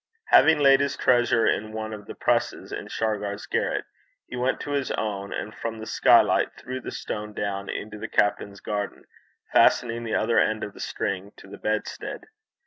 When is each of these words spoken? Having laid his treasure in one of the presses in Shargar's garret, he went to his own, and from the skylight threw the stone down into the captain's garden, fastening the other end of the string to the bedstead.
Having 0.29 0.61
laid 0.61 0.79
his 0.79 0.97
treasure 0.97 1.45
in 1.45 1.73
one 1.73 1.93
of 1.93 2.07
the 2.07 2.15
presses 2.15 2.71
in 2.71 2.87
Shargar's 2.87 3.45
garret, 3.45 3.85
he 4.27 4.35
went 4.35 4.59
to 4.61 4.71
his 4.71 4.89
own, 4.89 5.31
and 5.31 5.53
from 5.53 5.77
the 5.77 5.85
skylight 5.85 6.53
threw 6.57 6.81
the 6.81 6.89
stone 6.89 7.33
down 7.33 7.69
into 7.69 7.99
the 7.99 8.07
captain's 8.07 8.61
garden, 8.61 9.05
fastening 9.53 10.03
the 10.03 10.15
other 10.15 10.39
end 10.39 10.63
of 10.63 10.73
the 10.73 10.79
string 10.79 11.33
to 11.37 11.47
the 11.47 11.59
bedstead. 11.59 12.23